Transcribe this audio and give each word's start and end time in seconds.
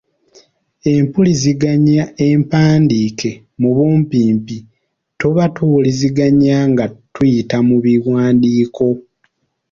Empuliziganya 0.93 2.03
empandiike 2.29 3.31
mu 3.61 3.69
bumpimpi 3.75 4.57
tuba 5.19 5.43
tuwuliziganya 5.55 6.57
nga 6.71 6.85
tuyita 7.13 7.57
mu 7.67 7.75
biwandiiko. 7.83 8.87